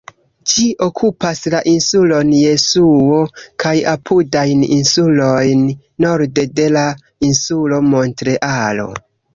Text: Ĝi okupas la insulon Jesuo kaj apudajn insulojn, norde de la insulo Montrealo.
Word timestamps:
Ĝi 0.51 0.63
okupas 0.85 1.41
la 1.53 1.59
insulon 1.71 2.31
Jesuo 2.37 3.19
kaj 3.65 3.75
apudajn 3.93 4.67
insulojn, 4.79 5.65
norde 6.09 6.51
de 6.61 6.69
la 6.79 6.91
insulo 7.31 7.85
Montrealo. 7.97 8.95